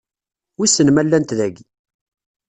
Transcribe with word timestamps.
Wissen 0.57 0.87
ma 0.91 1.03
llant 1.05 1.31
dagi? 1.39 1.65